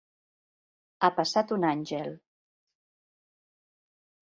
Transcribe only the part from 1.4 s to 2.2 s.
un àngel.